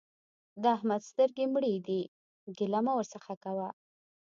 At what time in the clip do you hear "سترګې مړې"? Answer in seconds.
1.09-1.75